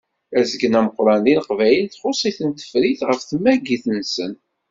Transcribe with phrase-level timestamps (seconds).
[0.39, 4.33] Azgen ameqqran deg Leqbayel txuṣṣ-iten tefrit ɣef tamagit-nsen.